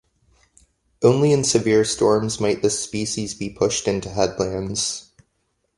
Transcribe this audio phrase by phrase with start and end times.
[1.03, 5.11] Only in severe storms might this species be pushed into headlands.